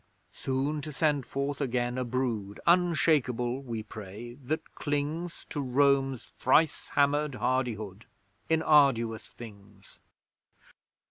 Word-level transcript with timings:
Soon 0.33 0.81
to 0.81 0.91
send 0.91 1.27
forth 1.27 1.61
again 1.61 1.95
a 1.95 2.03
brood, 2.03 2.59
Unshakeable, 2.65 3.61
we 3.61 3.83
pray, 3.83 4.33
that 4.41 4.73
clings, 4.73 5.45
To 5.51 5.61
Rome's 5.61 6.33
thrice 6.39 6.87
hammered 6.93 7.35
hardihood 7.35 8.07
In 8.49 8.63
arduous 8.63 9.27
things. 9.27 9.99